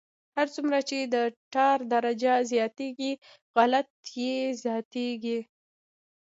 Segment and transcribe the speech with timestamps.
[0.37, 1.15] هر څومره چې د
[1.53, 3.11] ټار درجه زیاتیږي
[3.55, 3.89] غلظت
[4.21, 5.39] یې زیاتیږي